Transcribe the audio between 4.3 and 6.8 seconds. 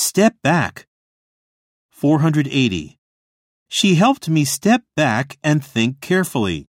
step back and think carefully.